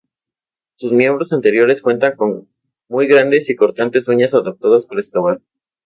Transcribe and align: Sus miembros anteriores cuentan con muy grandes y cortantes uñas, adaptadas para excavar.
Sus 0.73 0.93
miembros 0.93 1.31
anteriores 1.31 1.79
cuentan 1.83 2.15
con 2.15 2.49
muy 2.89 3.05
grandes 3.05 3.47
y 3.51 3.55
cortantes 3.55 4.07
uñas, 4.07 4.33
adaptadas 4.33 4.87
para 4.87 4.99
excavar. 5.01 5.41